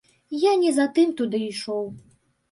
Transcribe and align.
Я 0.43 0.53
не 0.61 0.69
за 0.77 0.87
тым 0.95 1.11
туды 1.19 1.41
ішоў. 1.49 1.85